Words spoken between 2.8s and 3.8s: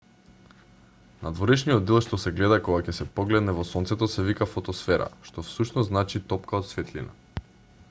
ќе се погледне во